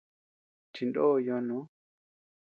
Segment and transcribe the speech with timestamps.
[0.73, 1.65] Chinó yoo noo.